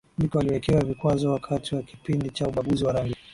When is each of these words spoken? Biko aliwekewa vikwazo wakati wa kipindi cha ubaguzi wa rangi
Biko 0.17 0.39
aliwekewa 0.39 0.83
vikwazo 0.83 1.31
wakati 1.31 1.75
wa 1.75 1.81
kipindi 1.81 2.29
cha 2.29 2.47
ubaguzi 2.47 2.85
wa 2.85 2.91
rangi 2.93 3.15